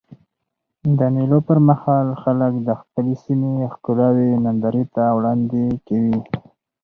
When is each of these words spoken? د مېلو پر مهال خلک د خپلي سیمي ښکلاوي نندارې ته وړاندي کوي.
د 0.97 0.99
مېلو 1.15 1.39
پر 1.47 1.57
مهال 1.67 2.07
خلک 2.21 2.53
د 2.67 2.69
خپلي 2.81 3.15
سیمي 3.23 3.53
ښکلاوي 3.73 4.29
نندارې 4.45 4.83
ته 4.95 5.03
وړاندي 5.17 5.67
کوي. 5.87 6.19